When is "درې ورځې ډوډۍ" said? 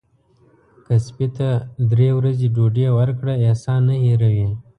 1.91-2.85